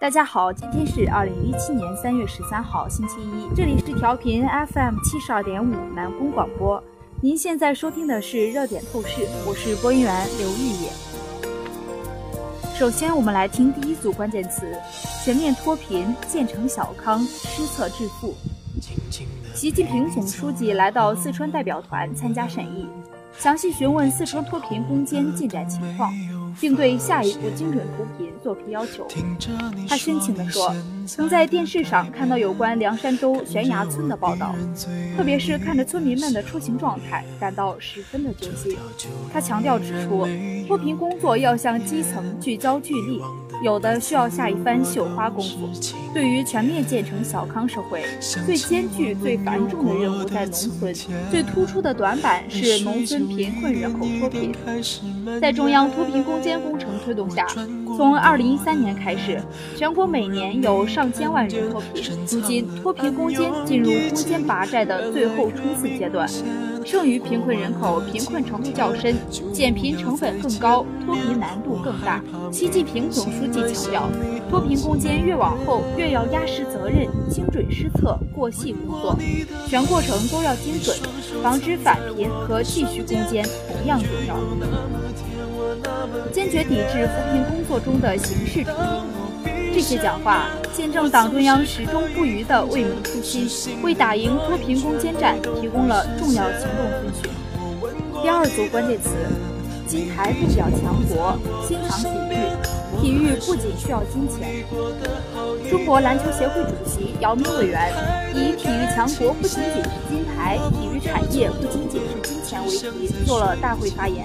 [0.00, 6.82] 大家好，今天是二零一七年三月十三号，星期一，这里是调频 FM 七十二点五南宫广播。
[7.22, 10.90] 您现在收听的是热点透视，我是播音员刘玉野。
[12.74, 14.66] 首先，我们来听第一组关键词：
[15.24, 18.34] 全面脱贫、建成小康、施策致富。
[19.54, 22.86] 习近平总书记来到四川代表团参加审议，
[23.38, 26.12] 详细询问四川脱贫攻坚进展情况。
[26.60, 29.06] 并对下一步精准扶贫作出要求。
[29.88, 30.74] 他深情地说
[31.06, 34.54] ：“曾在电视上看到有关凉山州悬崖村的报道，
[35.16, 38.76] 特别是看着村民们的出行状态，感到十分的揪心。”
[39.32, 40.26] 他强调指出，
[40.66, 43.20] 脱贫工作要向基层聚焦聚力，
[43.62, 45.68] 有的需要下一番绣花功夫。
[46.12, 48.04] 对于全面建成小康社会，
[48.46, 50.94] 最艰巨、最繁重的任务在农村，
[51.30, 54.54] 最突出的短板是农村贫困人口脱贫。
[55.40, 57.46] 在中央脱贫攻坚工程推动下，
[57.96, 59.40] 从二零一三年开始，
[59.74, 62.04] 全国每年有上千万人脱贫。
[62.30, 66.28] 如今，脱贫攻坚进入攻坚拔寨的最后冲刺阶段，
[66.84, 69.16] 剩余贫困人口贫困程度较深，
[69.52, 72.22] 减贫成本更高，脱贫难度更大。
[72.52, 74.08] 习近平总书记强调，
[74.50, 79.18] 脱贫攻坚越往后越要压实责任，精准施策，过细工作，
[79.66, 80.94] 全过程都要精准，
[81.42, 84.36] 防止返贫和继续攻坚同样重要。
[86.30, 89.23] 坚决抵制扶贫工作中的形式主义。
[89.74, 96.88] 这些讲话见证党中央始终不渝的为民初心，为打赢脱贫攻坚战提供了重要行动。
[97.02, 97.28] 遵循。
[98.22, 99.10] 第二组关键词：
[99.84, 101.36] 金牌不表强国，
[101.66, 103.02] 心藏体育。
[103.02, 104.64] 体育不仅需要金钱。
[105.68, 107.92] 中国篮球协会主席姚明委员
[108.32, 114.24] 以“体育强国不仅仅是金牌，体育产业不仅仅是金钱”为题做了大会发言。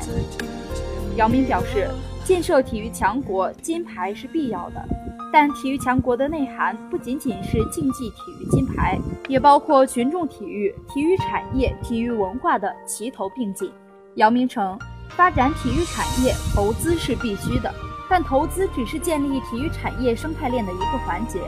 [1.16, 1.90] 姚明表示，
[2.24, 4.86] 建设体育强国，金牌是必要的，
[5.32, 13.72] 但体育强国的内涵不仅仅是竞技体育金牌，也包括群众体育、体育产业、体育文化的齐头并进。
[14.16, 14.78] 姚明称，
[15.10, 17.74] 发展体育产业投资是必须的，
[18.10, 21.40] 但投资只是建立体育产业生态链的一个环节。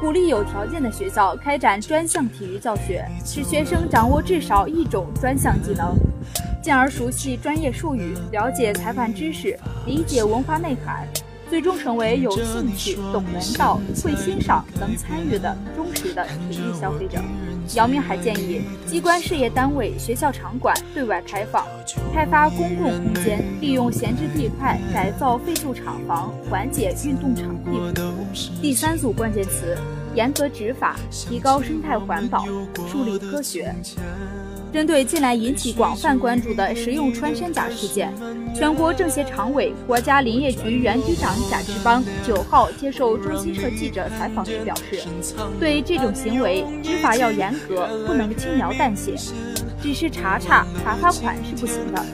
[0.00, 5.96] 鼓励有条件的学校开展专项体育教学，使学生掌握至少一种专项技能。
[6.62, 11.06] 进而熟悉专业术语，了解裁判知识，理解文化内涵，
[11.54, 17.22] 最终成为有兴趣、懂门道、会欣赏、能参与的忠实的体育消费者。
[17.76, 21.64] 姚明还建议机关事业单位、学校场馆对外开放，
[22.12, 28.50] 开发公共空间，利用闲置地块改造废旧厂房，缓解运动场地不足。
[28.60, 29.78] 第三组关键词：
[30.12, 32.44] 严格执法，提高生态环保，
[32.90, 33.72] 树立科学。
[34.74, 38.12] 针对近来引起广泛关注的食用穿山甲事件，
[38.52, 44.98] 全国政协常委、国家林业局原局长贾志邦九号接受中新社记者采访时表示，
[45.60, 49.14] 对这种行为执法要严格，不能轻描淡写，
[49.80, 52.04] 只是查查、罚罚款是不行的。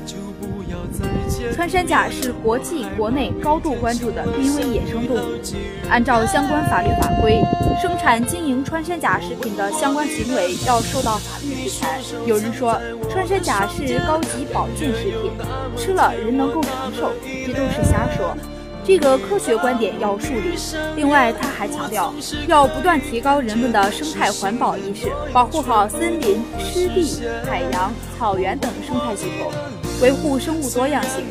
[1.54, 5.40] 穿山甲是国际、国内高度关注的濒危野生动物。
[5.88, 7.42] 按照相关法律法规，
[7.80, 11.98] 生产经营穿山甲食品的相关行为要受到法律制裁。
[12.26, 15.32] 有人说穿山甲是高级保健食品，
[15.76, 17.10] 吃了人能够长寿，
[17.46, 18.36] 这都是瞎说。
[18.82, 20.56] 这个科学观点要树立。
[20.96, 22.12] 另外，他还强调
[22.46, 29.52] 要不断提高人们的生态环保意识，保护好森林、湿地、海洋、草原等生态系统。
[30.00, 31.24] 维护生物多样性。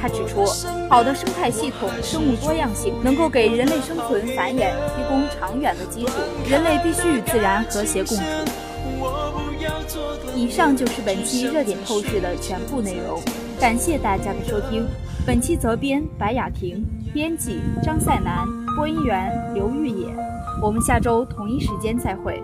[0.00, 0.44] 他指出，
[0.88, 6.12] 好的生态系统、生物多样性能够给人类生存繁衍提供长远的基础。
[6.48, 8.22] 人类必须与自然和谐共处。
[10.34, 13.20] 以上就是本期热点透视的全部内容，
[13.60, 14.86] 感谢大家的收听。
[15.26, 18.46] 本期责编白雅婷，编辑张赛南，
[18.76, 20.06] 播音员刘玉野。
[20.60, 22.42] 我们下周同一时间再会。